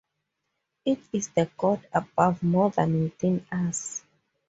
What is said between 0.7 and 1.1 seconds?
It